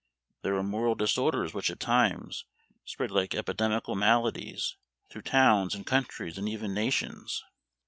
[0.41, 2.45] There are moral disorders which at times
[2.85, 4.75] spread like epidemical maladies
[5.11, 7.43] through towns, and countries, and even nations.